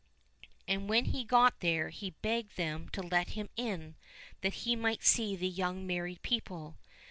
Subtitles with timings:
[0.67, 3.93] And when he got there he begged them to let him in
[4.41, 6.79] that he might see the young married people.